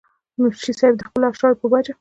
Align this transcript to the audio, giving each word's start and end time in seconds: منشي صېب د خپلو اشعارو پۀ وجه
منشي 0.39 0.71
صېب 0.79 0.93
د 0.97 1.01
خپلو 1.07 1.25
اشعارو 1.31 1.59
پۀ 1.59 1.65
وجه 1.71 1.89